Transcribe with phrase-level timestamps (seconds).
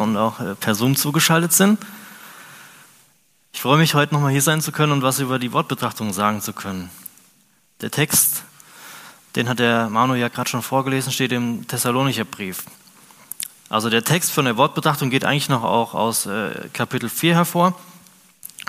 [0.00, 1.78] und auch äh, per Zoom zugeschaltet sind.
[3.52, 6.40] Ich freue mich, heute nochmal hier sein zu können und was über die Wortbetrachtung sagen
[6.40, 6.90] zu können.
[7.80, 8.42] Der Text,
[9.36, 12.64] den hat der Manu ja gerade schon vorgelesen, steht im Thessalonicher Brief.
[13.68, 17.78] Also der Text von der Wortbetrachtung geht eigentlich noch auch aus äh, Kapitel 4 hervor.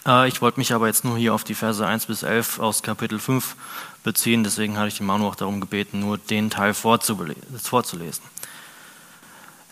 [0.06, 2.84] Äh, ich wollte mich aber jetzt nur hier auf die Verse 1 bis 11 aus
[2.84, 3.56] Kapitel 5
[4.04, 8.24] beziehen, deswegen hatte ich den Manu auch darum gebeten, nur den Teil vorzulesen.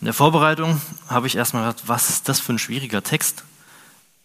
[0.01, 3.43] In der Vorbereitung habe ich erstmal gedacht, was ist das für ein schwieriger Text?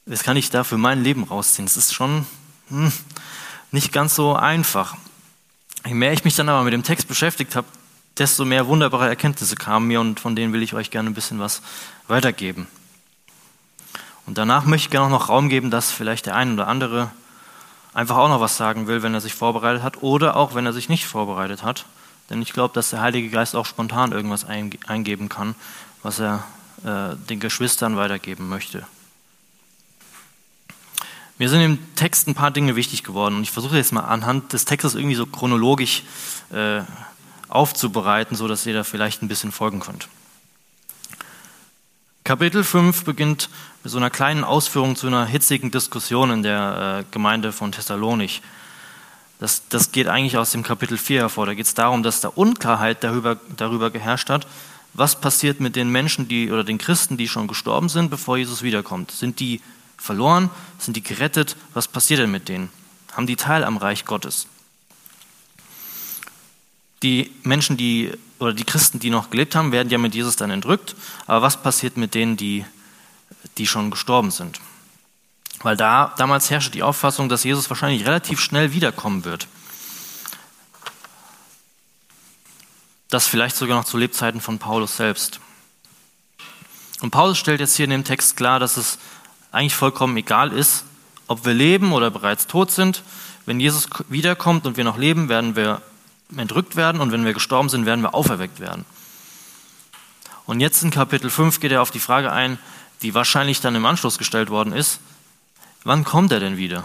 [0.07, 1.67] Was kann ich da für mein Leben rausziehen?
[1.67, 2.27] Es ist schon
[2.69, 2.93] hm,
[3.73, 4.97] nicht ganz so einfach.
[5.85, 7.67] Je mehr ich mich dann aber mit dem Text beschäftigt habe,
[8.19, 11.41] desto mehr wunderbare Erkenntnisse kamen mir und von denen will ich euch gerne ein bisschen
[11.41, 11.61] was
[12.07, 12.69] weitergeben.
[14.27, 17.11] Und danach möchte ich gerne auch noch Raum geben, dass vielleicht der ein oder andere
[17.95, 20.73] einfach auch noch was sagen will, wenn er sich vorbereitet hat oder auch wenn er
[20.73, 21.85] sich nicht vorbereitet hat.
[22.31, 25.55] Denn ich glaube, dass der Heilige Geist auch spontan irgendwas eingeben kann,
[26.03, 26.45] was er
[26.85, 28.87] äh, den Geschwistern weitergeben möchte.
[31.39, 34.53] Mir sind im Text ein paar Dinge wichtig geworden und ich versuche jetzt mal anhand
[34.53, 36.05] des Textes irgendwie so chronologisch
[36.53, 36.83] äh,
[37.49, 40.09] aufzubereiten, sodass ihr da vielleicht ein bisschen folgen könnt.
[42.23, 43.51] Kapitel 5 beginnt
[43.83, 48.41] mit so einer kleinen Ausführung zu einer hitzigen Diskussion in der äh, Gemeinde von Thessalonich.
[49.39, 51.47] Das, das geht eigentlich aus dem Kapitel 4 hervor.
[51.47, 54.47] Da geht es darum, dass da Unklarheit darüber, darüber geherrscht hat,
[54.95, 58.63] was passiert mit den Menschen, die oder den Christen, die schon gestorben sind, bevor Jesus
[58.63, 59.11] wiederkommt.
[59.11, 59.61] Sind die
[59.97, 60.51] verloren?
[60.79, 61.57] Sind die gerettet?
[61.73, 62.71] Was passiert denn mit denen?
[63.13, 64.47] Haben die Teil am Reich Gottes?
[67.03, 70.51] Die Menschen, die oder die Christen, die noch gelebt haben, werden ja mit Jesus dann
[70.51, 70.95] entrückt.
[71.27, 72.65] Aber was passiert mit denen, die,
[73.59, 74.61] die schon gestorben sind?
[75.65, 79.49] Weil da damals herrschte die Auffassung, dass Jesus wahrscheinlich relativ schnell wiederkommen wird.
[83.09, 85.41] Das vielleicht sogar noch zu Lebzeiten von Paulus selbst.
[87.01, 88.99] Und Paulus stellt jetzt hier in dem Text klar, dass es
[89.53, 90.85] eigentlich vollkommen egal ist,
[91.29, 93.03] ob wir leben oder bereits tot sind.
[93.47, 95.81] Wenn Jesus wiederkommt und wir noch leben, werden wir
[96.37, 98.85] entrückt werden und wenn wir gestorben sind, werden wir auferweckt werden.
[100.45, 102.59] Und jetzt in Kapitel 5 geht er auf die Frage ein,
[103.01, 105.01] die wahrscheinlich dann im Anschluss gestellt worden ist,
[105.85, 106.85] Wann kommt er denn wieder?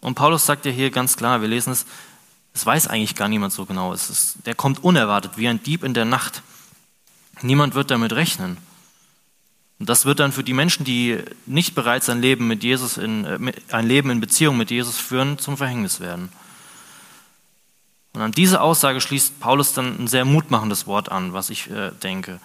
[0.00, 1.86] Und Paulus sagt ja hier ganz klar, wir lesen es,
[2.54, 3.92] es weiß eigentlich gar niemand so genau.
[3.92, 6.42] Es ist, der kommt unerwartet, wie ein Dieb in der Nacht.
[7.42, 8.58] Niemand wird damit rechnen.
[9.78, 13.24] Und das wird dann für die Menschen, die nicht bereits ein Leben mit Jesus in,
[13.24, 16.30] äh, ein Leben in Beziehung mit Jesus führen, zum Verhängnis werden.
[18.14, 21.90] Und an diese Aussage schließt Paulus dann ein sehr mutmachendes Wort an, was ich äh,
[22.02, 22.40] denke.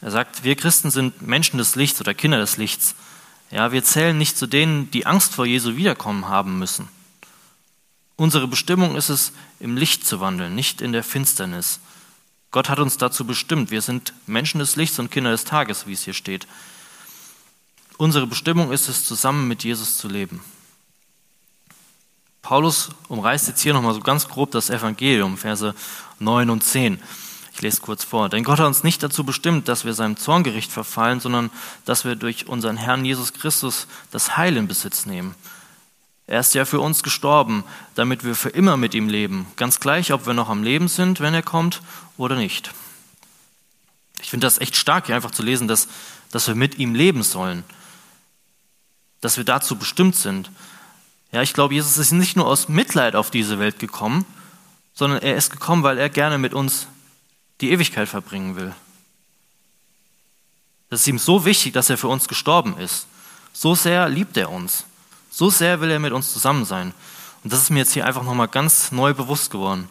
[0.00, 2.94] Er sagt, wir Christen sind Menschen des Lichts oder Kinder des Lichts.
[3.50, 6.88] Ja, wir zählen nicht zu denen, die Angst vor Jesu Wiederkommen haben müssen.
[8.16, 11.80] Unsere Bestimmung ist es, im Licht zu wandeln, nicht in der Finsternis.
[12.50, 13.70] Gott hat uns dazu bestimmt.
[13.70, 16.46] Wir sind Menschen des Lichts und Kinder des Tages, wie es hier steht.
[17.96, 20.42] Unsere Bestimmung ist es, zusammen mit Jesus zu leben.
[22.42, 25.74] Paulus umreißt jetzt hier nochmal so ganz grob das Evangelium, Verse
[26.18, 27.00] 9 und 10.
[27.60, 28.30] Ich lese kurz vor.
[28.30, 31.50] Denn Gott hat uns nicht dazu bestimmt, dass wir seinem Zorngericht verfallen, sondern
[31.84, 35.34] dass wir durch unseren Herrn Jesus Christus das Heil in Besitz nehmen.
[36.26, 37.64] Er ist ja für uns gestorben,
[37.96, 39.46] damit wir für immer mit ihm leben.
[39.56, 41.82] Ganz gleich, ob wir noch am Leben sind, wenn er kommt
[42.16, 42.70] oder nicht.
[44.22, 45.88] Ich finde das echt stark, hier einfach zu lesen, dass,
[46.30, 47.62] dass wir mit ihm leben sollen.
[49.20, 50.50] Dass wir dazu bestimmt sind.
[51.30, 54.24] Ja, ich glaube, Jesus ist nicht nur aus Mitleid auf diese Welt gekommen,
[54.94, 56.86] sondern er ist gekommen, weil er gerne mit uns
[57.60, 58.74] die Ewigkeit verbringen will.
[60.88, 63.06] Das ist ihm so wichtig, dass er für uns gestorben ist.
[63.52, 64.84] So sehr liebt er uns.
[65.30, 66.92] So sehr will er mit uns zusammen sein.
[67.44, 69.88] Und das ist mir jetzt hier einfach nochmal ganz neu bewusst geworden.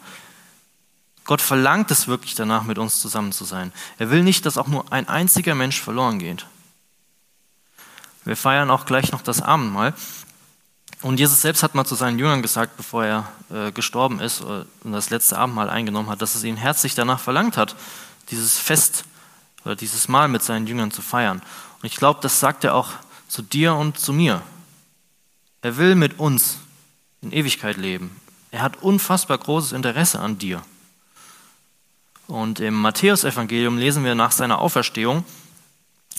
[1.24, 3.72] Gott verlangt es wirklich danach, mit uns zusammen zu sein.
[3.98, 6.46] Er will nicht, dass auch nur ein einziger Mensch verloren geht.
[8.24, 9.94] Wir feiern auch gleich noch das Abendmahl.
[11.02, 14.64] Und Jesus selbst hat mal zu seinen Jüngern gesagt, bevor er äh, gestorben ist äh,
[14.84, 17.74] und das letzte Abendmahl eingenommen hat, dass es ihn herzlich danach verlangt hat,
[18.30, 19.04] dieses Fest
[19.64, 21.40] oder dieses Mahl mit seinen Jüngern zu feiern.
[21.80, 22.90] Und ich glaube, das sagt er auch
[23.28, 24.42] zu dir und zu mir.
[25.62, 26.58] Er will mit uns
[27.22, 28.20] in Ewigkeit leben.
[28.50, 30.62] Er hat unfassbar großes Interesse an dir.
[32.26, 35.24] Und im Matthäusevangelium lesen wir nach seiner Auferstehung,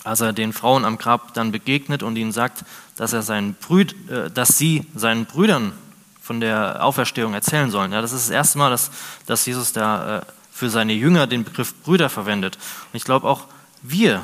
[0.03, 2.63] als er den Frauen am Grab dann begegnet und ihnen sagt,
[2.95, 5.73] dass, er seinen Brüd, äh, dass sie seinen Brüdern
[6.21, 7.91] von der Auferstehung erzählen sollen.
[7.91, 8.91] Ja, das ist das erste Mal, dass,
[9.25, 10.21] dass Jesus da äh,
[10.51, 12.55] für seine Jünger den Begriff Brüder verwendet.
[12.55, 13.47] Und ich glaube auch
[13.81, 14.23] wir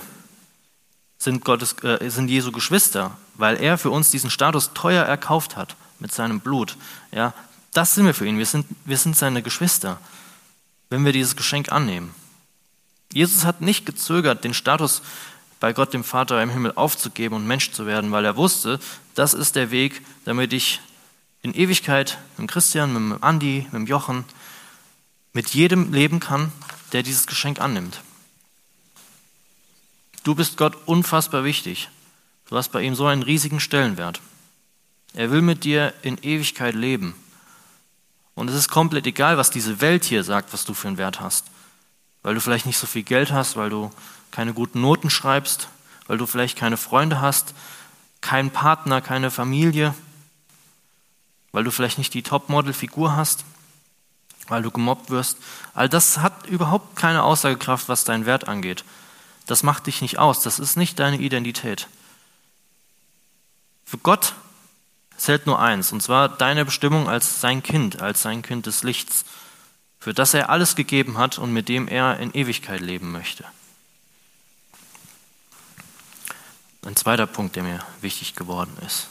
[1.17, 5.75] sind, Gottes, äh, sind Jesu Geschwister, weil er für uns diesen Status teuer erkauft hat
[5.99, 6.77] mit seinem Blut.
[7.11, 7.33] Ja,
[7.73, 8.37] das sind wir für ihn.
[8.37, 9.99] Wir sind, wir sind seine Geschwister,
[10.89, 12.13] wenn wir dieses Geschenk annehmen.
[13.11, 15.01] Jesus hat nicht gezögert, den Status
[15.59, 18.80] bei Gott dem Vater im Himmel aufzugeben und Mensch zu werden, weil er wusste,
[19.15, 20.81] das ist der Weg, damit ich
[21.42, 24.25] in Ewigkeit mit Christian, mit Andi, mit Jochen,
[25.33, 26.51] mit jedem leben kann,
[26.94, 28.01] der dieses Geschenk annimmt.
[30.24, 31.89] Du bist Gott unfassbar wichtig.
[32.50, 34.21] Du hast bei ihm so einen riesigen Stellenwert.
[35.13, 37.15] Er will mit dir in Ewigkeit leben.
[38.36, 41.19] Und es ist komplett egal, was diese Welt hier sagt, was du für einen Wert
[41.19, 41.45] hast.
[42.27, 43.89] Weil du vielleicht nicht so viel Geld hast, weil du
[44.31, 45.69] keine guten Noten schreibst,
[46.07, 47.53] weil du vielleicht keine Freunde hast,
[48.19, 49.95] keinen Partner, keine Familie,
[51.53, 53.45] weil du vielleicht nicht die Topmodel-Figur hast,
[54.50, 55.38] weil du gemobbt wirst.
[55.74, 58.83] All das hat überhaupt keine Aussagekraft, was deinen Wert angeht.
[59.45, 61.88] Das macht dich nicht aus, das ist nicht deine Identität.
[63.85, 64.33] Für Gott
[65.15, 69.23] zählt nur eins, und zwar deine Bestimmung als sein Kind, als sein Kind des Lichts,
[69.99, 73.45] für das er alles gegeben hat und mit dem er in Ewigkeit leben möchte.
[76.85, 79.07] Ein zweiter Punkt, der mir wichtig geworden ist.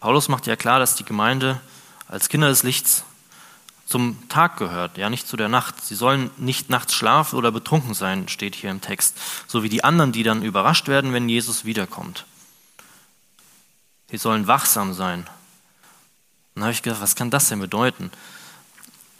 [0.00, 1.60] Paulus macht ja klar, dass die Gemeinde
[2.08, 3.04] als Kinder des Lichts
[3.86, 5.82] zum Tag gehört, ja nicht zu der Nacht.
[5.82, 9.16] Sie sollen nicht nachts schlafen oder betrunken sein, steht hier im Text,
[9.46, 12.26] so wie die anderen, die dann überrascht werden, wenn Jesus wiederkommt.
[14.10, 15.26] Sie sollen wachsam sein.
[16.54, 18.10] Dann habe ich gedacht, was kann das denn bedeuten?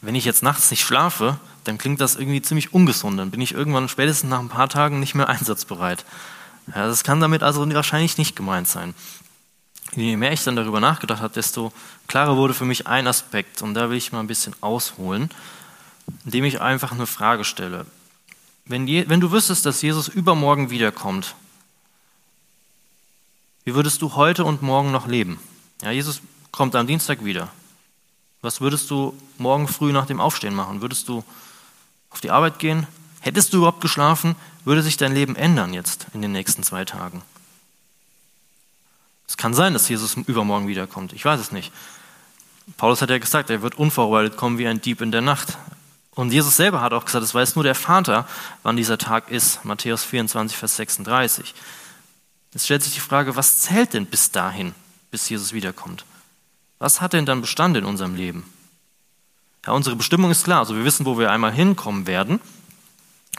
[0.04, 3.18] Wenn ich jetzt nachts nicht schlafe, dann klingt das irgendwie ziemlich ungesund.
[3.18, 6.04] Dann bin ich irgendwann spätestens nach ein paar Tagen nicht mehr einsatzbereit.
[6.68, 8.94] Ja, das kann damit also wahrscheinlich nicht gemeint sein.
[9.96, 11.72] Je mehr ich dann darüber nachgedacht habe, desto
[12.08, 13.62] klarer wurde für mich ein Aspekt.
[13.62, 15.30] Und da will ich mal ein bisschen ausholen,
[16.24, 17.86] indem ich einfach eine Frage stelle.
[18.66, 21.34] Wenn, je, wenn du wüsstest, dass Jesus übermorgen wiederkommt,
[23.64, 25.38] wie würdest du heute und morgen noch leben?
[25.82, 26.20] Ja, Jesus
[26.50, 27.50] kommt am Dienstag wieder.
[28.44, 30.82] Was würdest du morgen früh nach dem Aufstehen machen?
[30.82, 31.24] Würdest du
[32.10, 32.86] auf die Arbeit gehen?
[33.20, 34.36] Hättest du überhaupt geschlafen?
[34.66, 37.22] Würde sich dein Leben ändern jetzt in den nächsten zwei Tagen?
[39.26, 41.14] Es kann sein, dass Jesus übermorgen wiederkommt.
[41.14, 41.72] Ich weiß es nicht.
[42.76, 45.56] Paulus hat ja gesagt, er wird unvorbereitet kommen wie ein Dieb in der Nacht.
[46.10, 48.28] Und Jesus selber hat auch gesagt, es weiß nur der Vater,
[48.62, 49.64] wann dieser Tag ist.
[49.64, 51.54] Matthäus 24, Vers 36.
[52.52, 54.74] Jetzt stellt sich die Frage, was zählt denn bis dahin,
[55.10, 56.04] bis Jesus wiederkommt?
[56.84, 58.44] Was hat denn dann Bestand in unserem Leben?
[59.64, 60.58] Ja, unsere Bestimmung ist klar.
[60.58, 62.40] Also wir wissen, wo wir einmal hinkommen werden.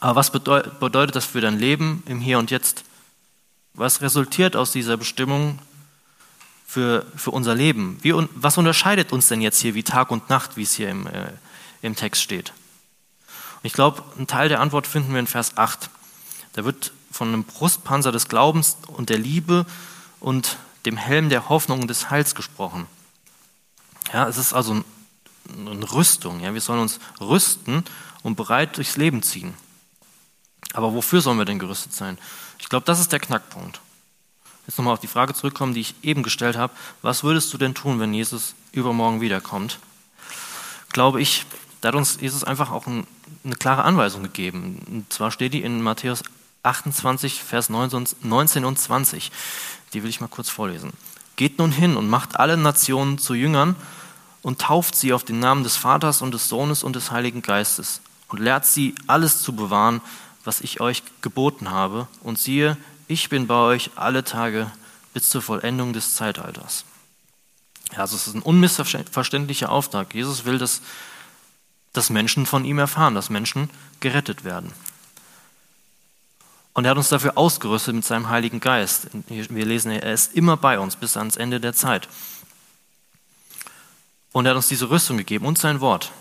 [0.01, 2.85] Aber was bedeutet das für dein Leben im Hier und Jetzt?
[3.75, 5.59] Was resultiert aus dieser Bestimmung
[6.65, 7.99] für, für unser Leben?
[8.01, 11.05] Wie, was unterscheidet uns denn jetzt hier wie Tag und Nacht, wie es hier im,
[11.05, 11.29] äh,
[11.83, 12.51] im Text steht?
[13.61, 15.91] Und ich glaube, einen Teil der Antwort finden wir in Vers 8.
[16.53, 19.67] Da wird von einem Brustpanzer des Glaubens und der Liebe
[20.19, 20.57] und
[20.87, 22.87] dem Helm der Hoffnung und des Heils gesprochen.
[24.13, 24.83] Ja, es ist also
[25.49, 26.39] eine Rüstung.
[26.39, 27.83] Ja, wir sollen uns rüsten
[28.23, 29.53] und bereit durchs Leben ziehen.
[30.73, 32.17] Aber wofür sollen wir denn gerüstet sein?
[32.59, 33.79] Ich glaube, das ist der Knackpunkt.
[34.67, 36.73] Jetzt nochmal auf die Frage zurückkommen, die ich eben gestellt habe.
[37.01, 39.79] Was würdest du denn tun, wenn Jesus übermorgen wiederkommt?
[40.91, 41.45] Glaube ich,
[41.81, 43.05] da hat uns Jesus einfach auch ein,
[43.43, 44.81] eine klare Anweisung gegeben.
[44.87, 46.23] Und zwar steht die in Matthäus
[46.63, 49.31] 28, Vers 19 und 20.
[49.93, 50.93] Die will ich mal kurz vorlesen.
[51.35, 53.75] Geht nun hin und macht alle Nationen zu Jüngern
[54.41, 58.01] und tauft sie auf den Namen des Vaters und des Sohnes und des Heiligen Geistes
[58.27, 60.01] und lehrt sie, alles zu bewahren,
[60.43, 62.07] was ich euch geboten habe.
[62.21, 62.77] Und siehe,
[63.07, 64.71] ich bin bei euch alle Tage
[65.13, 66.85] bis zur Vollendung des Zeitalters.
[67.91, 70.13] Ja, also es ist ein unmissverständlicher Auftrag.
[70.13, 70.81] Jesus will, dass,
[71.93, 73.69] dass Menschen von ihm erfahren, dass Menschen
[73.99, 74.71] gerettet werden.
[76.75, 79.07] Und er hat uns dafür ausgerüstet mit seinem Heiligen Geist.
[79.29, 82.09] Wir lesen, er ist immer bei uns bis ans Ende der Zeit.
[84.33, 86.11] Und er hat uns diese Rüstung gegeben und sein Wort.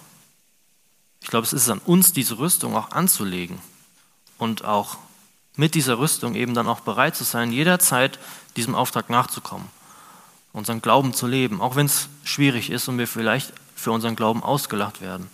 [1.20, 3.58] Ich glaube, es ist an uns, diese Rüstung auch anzulegen
[4.38, 4.98] und auch
[5.56, 8.20] mit dieser Rüstung eben dann auch bereit zu sein, jederzeit
[8.56, 9.68] diesem Auftrag nachzukommen,
[10.52, 14.44] unseren Glauben zu leben, auch wenn es schwierig ist und wir vielleicht für unseren Glauben
[14.44, 15.28] ausgelacht werden.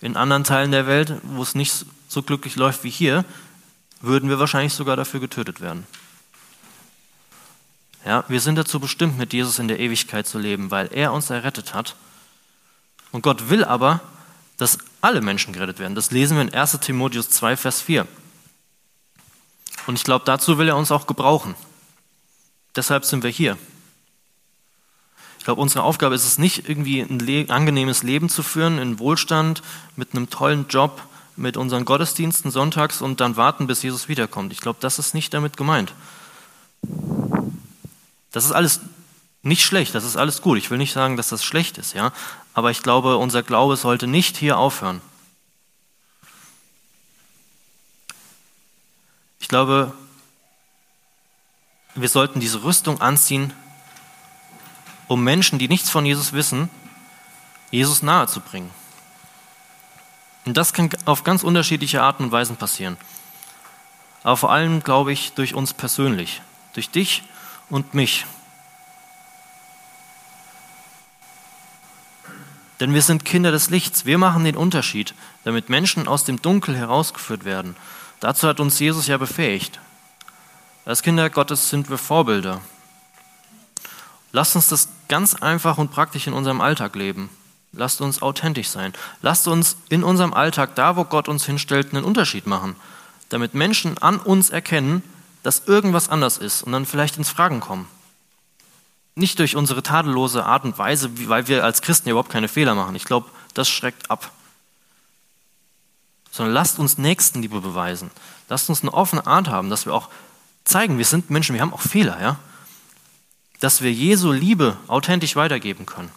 [0.00, 3.24] In anderen Teilen der Welt, wo es nicht so glücklich läuft wie hier,
[4.02, 5.86] würden wir wahrscheinlich sogar dafür getötet werden.
[8.04, 11.30] Ja, wir sind dazu bestimmt, mit Jesus in der Ewigkeit zu leben, weil er uns
[11.30, 11.94] errettet hat.
[13.12, 14.00] Und Gott will aber,
[14.56, 15.94] dass alle Menschen gerettet werden.
[15.94, 18.06] Das lesen wir in 1 Timotheus 2, Vers 4.
[19.86, 21.54] Und ich glaube, dazu will er uns auch gebrauchen.
[22.74, 23.56] Deshalb sind wir hier.
[25.38, 29.62] Ich glaube, unsere Aufgabe ist es nicht, irgendwie ein angenehmes Leben zu führen, in Wohlstand,
[29.96, 31.02] mit einem tollen Job,
[31.42, 34.52] mit unseren Gottesdiensten sonntags und dann warten, bis Jesus wiederkommt.
[34.52, 35.92] Ich glaube, das ist nicht damit gemeint.
[38.30, 38.80] Das ist alles
[39.42, 40.56] nicht schlecht, das ist alles gut.
[40.56, 42.12] Ich will nicht sagen, dass das schlecht ist, ja.
[42.54, 45.00] Aber ich glaube, unser Glaube sollte nicht hier aufhören.
[49.52, 49.92] glaube,
[51.94, 53.52] wir sollten diese Rüstung anziehen,
[55.08, 56.70] um Menschen, die nichts von Jesus wissen,
[57.70, 58.70] Jesus nahe zu bringen.
[60.44, 62.96] Und das kann auf ganz unterschiedliche Arten und Weisen passieren.
[64.22, 66.42] Aber vor allem, glaube ich, durch uns persönlich,
[66.74, 67.22] durch dich
[67.70, 68.26] und mich.
[72.80, 74.06] Denn wir sind Kinder des Lichts.
[74.06, 77.76] Wir machen den Unterschied, damit Menschen aus dem Dunkel herausgeführt werden.
[78.18, 79.78] Dazu hat uns Jesus ja befähigt.
[80.84, 82.60] Als Kinder Gottes sind wir Vorbilder.
[84.32, 87.30] Lasst uns das ganz einfach und praktisch in unserem Alltag leben.
[87.72, 88.92] Lasst uns authentisch sein.
[89.22, 92.76] Lasst uns in unserem Alltag, da wo Gott uns hinstellt, einen Unterschied machen,
[93.30, 95.02] damit Menschen an uns erkennen,
[95.42, 97.88] dass irgendwas anders ist und dann vielleicht ins Fragen kommen.
[99.14, 102.94] Nicht durch unsere tadellose Art und Weise, weil wir als Christen überhaupt keine Fehler machen.
[102.94, 104.30] Ich glaube, das schreckt ab.
[106.30, 108.10] Sondern lasst uns Nächstenliebe beweisen.
[108.48, 110.08] Lasst uns eine offene Art haben, dass wir auch
[110.64, 112.38] zeigen, wir sind Menschen, wir haben auch Fehler, ja.
[113.60, 116.10] Dass wir Jesu Liebe authentisch weitergeben können.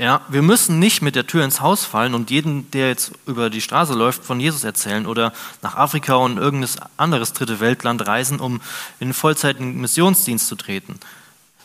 [0.00, 3.50] Ja, wir müssen nicht mit der Tür ins Haus fallen und jeden, der jetzt über
[3.50, 8.40] die Straße läuft, von Jesus erzählen oder nach Afrika und irgendein anderes dritte Weltland reisen,
[8.40, 8.62] um
[8.98, 10.98] in den vollzeitigen Missionsdienst zu treten.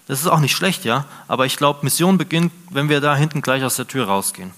[0.07, 3.41] Das ist auch nicht schlecht, ja, aber ich glaube, Mission beginnt, wenn wir da hinten
[3.41, 4.51] gleich aus der Tür rausgehen.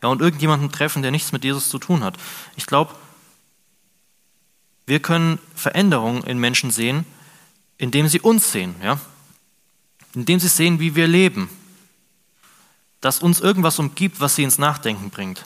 [0.00, 2.18] Ja, und irgendjemanden treffen, der nichts mit Jesus zu tun hat.
[2.54, 2.94] Ich glaube,
[4.86, 7.04] wir können Veränderungen in Menschen sehen,
[7.78, 9.00] indem sie uns sehen, ja,
[10.14, 11.50] indem sie sehen, wie wir leben
[13.04, 15.44] dass uns irgendwas umgibt, was sie ins Nachdenken bringt.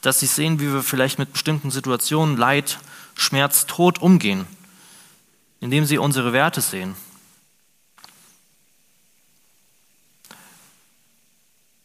[0.00, 2.80] Dass sie sehen, wie wir vielleicht mit bestimmten Situationen, Leid,
[3.14, 4.44] Schmerz, Tod umgehen,
[5.60, 6.96] indem sie unsere Werte sehen.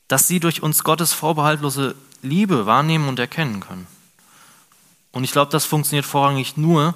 [0.08, 1.94] Dass sie durch uns Gottes vorbehaltlose
[2.24, 3.86] Liebe wahrnehmen und erkennen können.
[5.12, 6.96] Und ich glaube, das funktioniert vorrangig nur,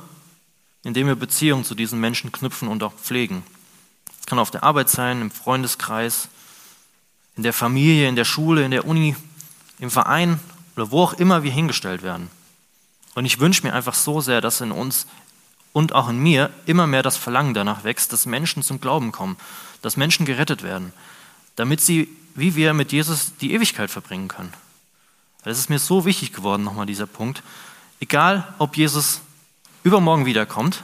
[0.81, 3.43] indem wir Beziehungen zu diesen Menschen knüpfen und auch pflegen.
[4.19, 6.29] Es kann auf der Arbeit sein, im Freundeskreis,
[7.35, 9.15] in der Familie, in der Schule, in der Uni,
[9.79, 10.39] im Verein
[10.75, 12.29] oder wo auch immer wir hingestellt werden.
[13.15, 15.07] Und ich wünsche mir einfach so sehr, dass in uns
[15.71, 19.37] und auch in mir immer mehr das Verlangen danach wächst, dass Menschen zum Glauben kommen,
[19.81, 20.93] dass Menschen gerettet werden,
[21.55, 24.53] damit sie, wie wir mit Jesus, die Ewigkeit verbringen können.
[25.43, 27.43] Das ist mir so wichtig geworden, nochmal dieser Punkt.
[27.99, 29.21] Egal, ob Jesus
[29.83, 30.83] übermorgen wiederkommt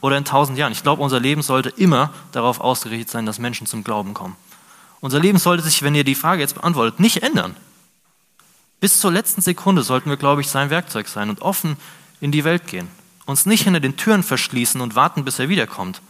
[0.00, 0.72] oder in tausend Jahren.
[0.72, 4.36] Ich glaube, unser Leben sollte immer darauf ausgerichtet sein, dass Menschen zum Glauben kommen.
[5.00, 7.56] Unser Leben sollte sich, wenn ihr die Frage jetzt beantwortet, nicht ändern.
[8.80, 11.76] Bis zur letzten Sekunde sollten wir, glaube ich, sein Werkzeug sein und offen
[12.20, 12.88] in die Welt gehen.
[13.24, 16.00] Uns nicht hinter den Türen verschließen und warten, bis er wiederkommt,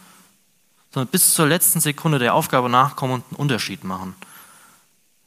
[0.93, 4.15] sondern bis zur letzten Sekunde der Aufgabe nachkommen und einen Unterschied machen.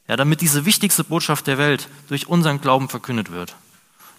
[0.07, 3.55] Ja, damit diese wichtigste Botschaft der Welt durch unseren Glauben verkündet wird.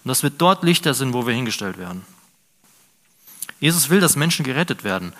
[0.03, 2.05] Und dass wir dort Lichter sind, wo wir hingestellt werden.
[3.59, 5.13] Jesus will, dass Menschen gerettet werden.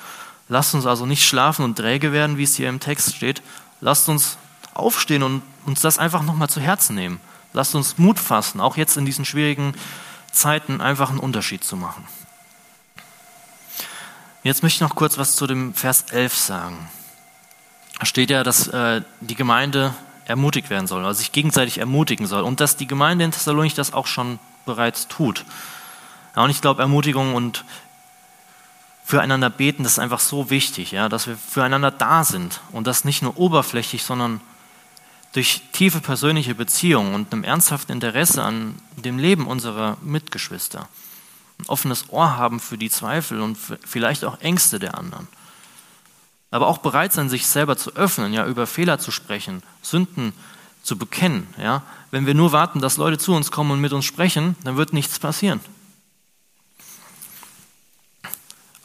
[0.49, 3.41] Lasst uns also nicht schlafen und träge werden, wie es hier im Text steht,
[3.83, 4.37] Lasst uns
[4.73, 7.19] aufstehen und uns das einfach nochmal zu Herzen nehmen.
[7.51, 9.73] Lasst uns Mut fassen, auch jetzt in diesen schwierigen
[10.31, 12.07] Zeiten einfach einen Unterschied zu machen.
[14.41, 16.89] Jetzt möchte ich noch kurz was zu dem Vers 11 sagen.
[17.99, 19.93] Da steht ja, dass äh, die Gemeinde
[20.25, 23.93] ermutigt werden soll, also sich gegenseitig ermutigen soll und dass die Gemeinde in Thessalonik das
[23.93, 25.43] auch schon bereits tut.
[26.37, 27.65] Ja, und ich glaube, Ermutigung und
[29.03, 33.05] füreinander beten, das ist einfach so wichtig, ja, dass wir füreinander da sind und das
[33.05, 34.41] nicht nur oberflächlich, sondern
[35.33, 40.87] durch tiefe persönliche Beziehungen und einem ernsthaften Interesse an dem Leben unserer Mitgeschwister.
[41.59, 45.27] Ein offenes Ohr haben für die Zweifel und vielleicht auch Ängste der anderen.
[46.51, 50.33] Aber auch bereit sein, sich selber zu öffnen, ja, über Fehler zu sprechen, Sünden
[50.83, 51.47] zu bekennen.
[51.57, 51.81] Ja.
[52.11, 54.93] Wenn wir nur warten, dass Leute zu uns kommen und mit uns sprechen, dann wird
[54.93, 55.61] nichts passieren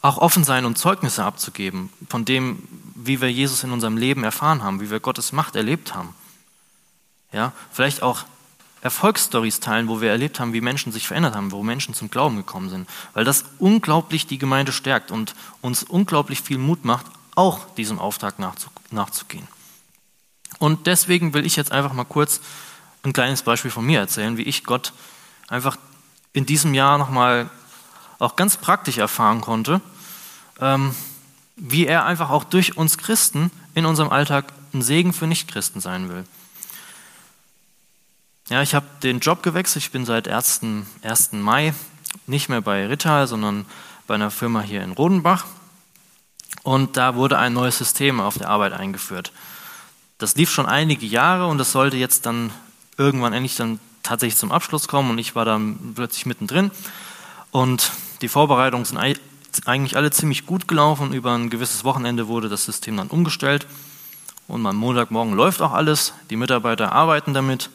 [0.08, 4.62] auch offen sein und Zeugnisse abzugeben von dem, wie wir Jesus in unserem Leben erfahren
[4.62, 6.14] haben, wie wir Gottes Macht erlebt haben.
[7.32, 8.24] Ja, vielleicht auch
[8.80, 12.36] Erfolgsstories teilen, wo wir erlebt haben, wie Menschen sich verändert haben, wo Menschen zum Glauben
[12.36, 17.66] gekommen sind, weil das unglaublich die Gemeinde stärkt und uns unglaublich viel Mut macht, auch
[17.74, 18.36] diesem Auftrag
[18.90, 19.46] nachzugehen.
[20.58, 22.40] Und deswegen will ich jetzt einfach mal kurz
[23.02, 24.92] ein kleines Beispiel von mir erzählen, wie ich Gott
[25.48, 25.76] einfach
[26.32, 27.50] in diesem Jahr nochmal
[28.18, 29.80] auch ganz praktisch erfahren konnte,
[30.60, 30.94] ähm,
[31.56, 36.08] wie er einfach auch durch uns Christen in unserem Alltag ein Segen für Nichtchristen sein
[36.08, 36.24] will.
[38.48, 39.84] Ja, ich habe den Job gewechselt.
[39.84, 40.60] Ich bin seit 1.
[41.02, 41.32] 1.
[41.32, 41.74] Mai
[42.26, 43.66] nicht mehr bei Rittal, sondern
[44.06, 45.44] bei einer Firma hier in Rodenbach.
[46.62, 49.32] Und da wurde ein neues System auf der Arbeit eingeführt.
[50.16, 52.50] Das lief schon einige Jahre und das sollte jetzt dann
[52.96, 56.70] irgendwann endlich dann tatsächlich zum Abschluss kommen und ich war dann plötzlich mittendrin.
[57.50, 58.98] Und die Vorbereitungen sind
[59.66, 61.12] eigentlich alle ziemlich gut gelaufen.
[61.12, 63.66] Über ein gewisses Wochenende wurde das System dann umgestellt.
[64.46, 66.14] Und am Montagmorgen läuft auch alles.
[66.30, 67.70] Die Mitarbeiter arbeiten damit.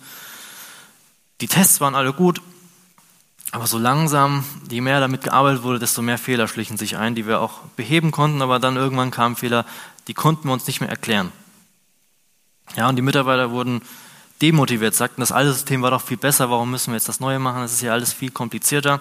[1.41, 2.41] Die Tests waren alle gut.
[3.51, 7.27] Aber so langsam, je mehr damit gearbeitet wurde, desto mehr Fehler schlichen sich ein, die
[7.27, 8.41] wir auch beheben konnten.
[8.41, 9.65] Aber dann irgendwann kamen Fehler,
[10.07, 11.31] die konnten wir uns nicht mehr erklären.
[12.75, 13.81] Ja, und die Mitarbeiter wurden
[14.41, 17.39] demotiviert, sagten, das alte System war doch viel besser, warum müssen wir jetzt das neue
[17.39, 17.61] machen?
[17.61, 18.99] Das ist ja alles viel komplizierter.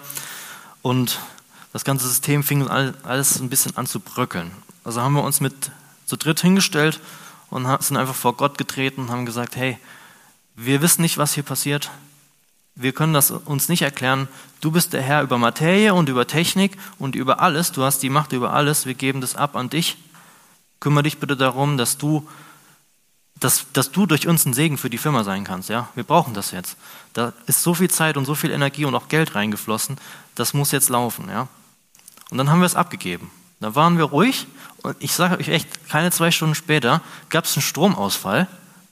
[0.81, 1.19] Und
[1.73, 4.51] das ganze System fing alles ein bisschen an zu bröckeln.
[4.83, 5.71] Also haben wir uns mit
[6.05, 7.01] zu dritt hingestellt
[7.49, 9.77] und sind einfach vor Gott getreten und haben gesagt, hey,
[10.55, 11.89] wir wissen nicht, was hier passiert.
[12.75, 14.27] Wir können das uns nicht erklären.
[14.61, 17.71] Du bist der Herr über Materie und über Technik und über alles.
[17.71, 18.85] Du hast die Macht über alles.
[18.85, 19.97] Wir geben das ab an dich.
[20.79, 22.27] Kümmere dich bitte darum, dass du,
[23.39, 25.69] dass, dass du durch uns ein Segen für die Firma sein kannst.
[25.69, 26.77] Ja, wir brauchen das jetzt.
[27.13, 29.97] Da ist so viel Zeit und so viel Energie und auch Geld reingeflossen.
[30.35, 31.29] Das muss jetzt laufen.
[31.29, 31.47] Ja,
[32.33, 33.29] und dann haben wir es abgegeben.
[33.59, 34.47] Da waren wir ruhig
[34.81, 38.47] und ich sage euch echt, keine zwei Stunden später gab es einen Stromausfall.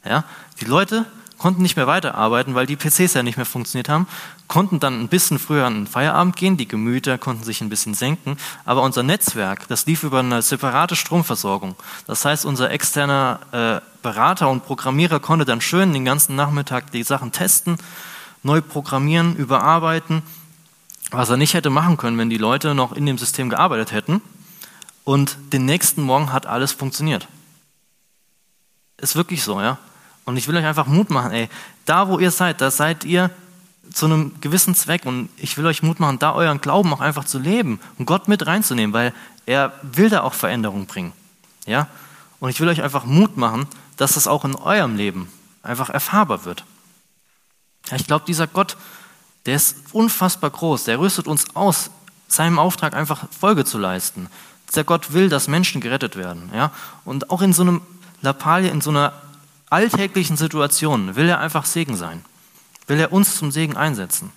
[0.05, 0.25] Ja,
[0.61, 1.07] die Leute
[1.39, 4.05] konnten nicht mehr weiterarbeiten, weil die PCs ja nicht mehr funktioniert haben,
[4.47, 7.95] konnten dann ein bisschen früher an den Feierabend gehen, die Gemüter konnten sich ein bisschen
[7.95, 11.75] senken, aber unser Netzwerk, das lief über eine separate Stromversorgung.
[12.05, 17.01] Das heißt, unser externer äh, Berater und Programmierer konnte dann schön den ganzen Nachmittag die
[17.01, 17.77] Sachen testen,
[18.43, 20.21] neu programmieren, überarbeiten,
[21.09, 24.21] was er nicht hätte machen können, wenn die Leute noch in dem System gearbeitet hätten.
[25.03, 27.27] Und den nächsten Morgen hat alles funktioniert.
[28.97, 29.79] Ist wirklich so, ja.
[30.25, 31.49] Und ich will euch einfach Mut machen, ey,
[31.85, 33.31] da wo ihr seid, da seid ihr
[33.91, 37.25] zu einem gewissen Zweck und ich will euch Mut machen, da euren Glauben auch einfach
[37.25, 39.13] zu leben und Gott mit reinzunehmen, weil
[39.45, 41.13] er will da auch Veränderung bringen.
[41.65, 41.87] Ja?
[42.39, 43.67] Und ich will euch einfach Mut machen,
[43.97, 45.31] dass das auch in eurem Leben
[45.63, 46.63] einfach erfahrbar wird.
[47.93, 48.77] Ich glaube, dieser Gott,
[49.45, 51.89] der ist unfassbar groß, der rüstet uns aus,
[52.27, 54.27] seinem Auftrag einfach Folge zu leisten.
[54.69, 56.49] Dieser Gott will, dass Menschen gerettet werden.
[56.55, 56.71] Ja?
[57.03, 57.81] Und auch in so einem
[58.21, 59.13] Lappalie, in so einer
[59.69, 62.23] alltäglichen Situationen will er einfach Segen sein.
[62.87, 64.31] Will er uns zum Segen einsetzen.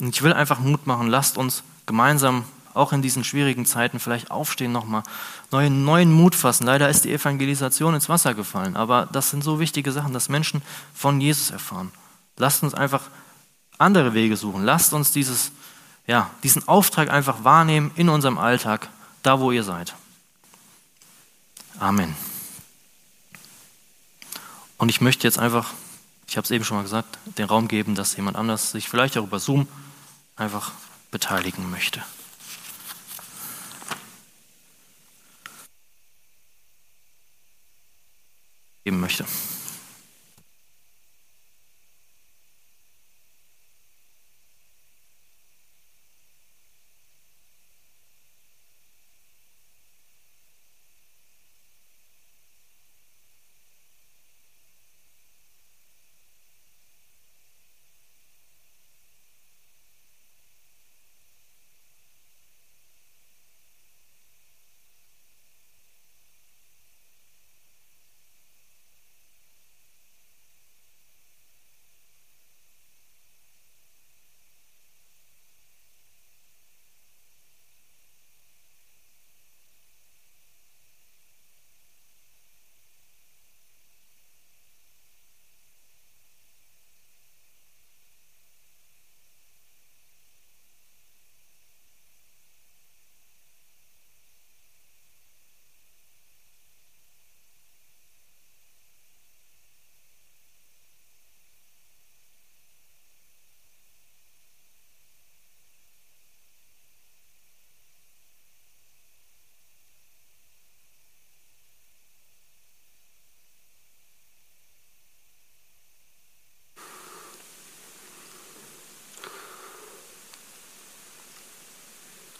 [0.00, 4.30] Und ich will einfach Mut machen, lasst uns gemeinsam auch in diesen schwierigen Zeiten vielleicht
[4.30, 5.02] aufstehen nochmal,
[5.50, 6.64] neuen, neuen Mut fassen.
[6.64, 10.62] Leider ist die Evangelisation ins Wasser gefallen, aber das sind so wichtige Sachen, dass Menschen
[10.94, 11.90] von Jesus erfahren.
[12.40, 13.02] Lasst uns einfach
[13.78, 14.64] andere Wege suchen.
[14.64, 15.52] Lasst uns dieses,
[16.06, 18.88] ja, diesen Auftrag einfach wahrnehmen in unserem Alltag,
[19.22, 19.94] da wo ihr seid.
[21.78, 22.16] Amen.
[24.76, 25.72] Und ich möchte jetzt einfach,
[26.26, 29.16] ich habe es eben schon mal gesagt, den Raum geben, dass jemand anders sich vielleicht
[29.18, 29.68] auch über Zoom
[30.36, 30.72] einfach
[31.10, 32.02] beteiligen möchte.
[38.84, 39.26] Geben möchte.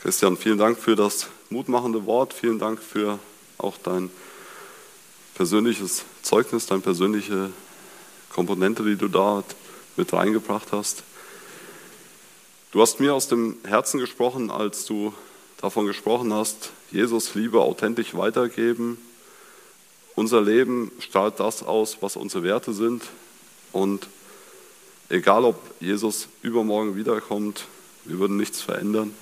[0.02, 2.32] Christian, vielen Dank für das mutmachende Wort.
[2.32, 3.18] Vielen Dank für
[3.58, 4.10] auch dein
[5.34, 7.50] persönliches Zeugnis, deine persönliche
[8.30, 9.44] Komponente, die du da
[9.96, 11.02] mit reingebracht hast.
[12.72, 15.12] Du hast mir aus dem Herzen gesprochen, als du
[15.60, 18.96] davon gesprochen hast, Jesus Liebe authentisch weitergeben.
[20.14, 23.02] Unser Leben strahlt das aus, was unsere Werte sind.
[23.70, 24.08] Und
[25.10, 27.66] egal, ob Jesus übermorgen wiederkommt,
[28.06, 29.14] wir würden nichts verändern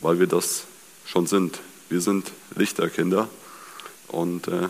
[0.00, 0.64] weil wir das
[1.04, 1.60] schon sind.
[1.88, 3.28] Wir sind Lichterkinder.
[4.08, 4.68] Und äh,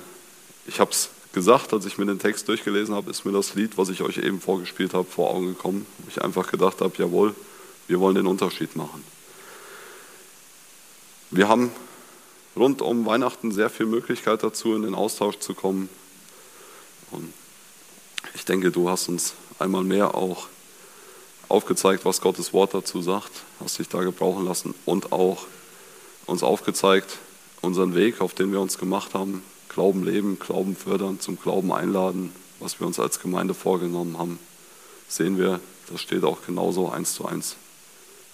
[0.66, 3.78] ich habe es gesagt, als ich mir den Text durchgelesen habe, ist mir das Lied,
[3.78, 5.86] was ich euch eben vorgespielt habe, vor Augen gekommen.
[6.08, 7.34] Ich einfach gedacht habe, jawohl,
[7.88, 9.02] Wir wollen den Unterschied machen.
[11.30, 11.72] Wir haben
[12.54, 15.88] rund um Weihnachten sehr viel Möglichkeit dazu, in den Austausch zu kommen.
[17.10, 17.32] Und
[18.34, 20.48] ich denke, du hast uns einmal mehr auch
[21.48, 23.30] aufgezeigt, was Gottes Wort dazu sagt,
[23.60, 25.46] hast dich da gebrauchen lassen und auch
[26.26, 27.18] uns aufgezeigt,
[27.62, 32.32] unseren Weg, auf den wir uns gemacht haben, Glauben leben, Glauben fördern, zum Glauben einladen,
[32.60, 34.38] was wir uns als Gemeinde vorgenommen haben,
[35.08, 37.56] sehen wir, das steht auch genauso eins zu eins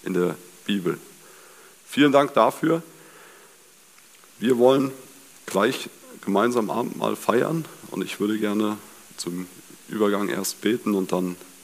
[0.03, 0.97] in der Bibel.
[1.87, 2.81] Vielen Dank dafür.
[4.39, 4.91] Wir wollen
[5.45, 5.89] gleich
[6.21, 8.77] gemeinsam Abendmahl feiern und ich würde gerne
[9.15, 9.47] zum
[9.87, 11.37] Übergang erst beten und dann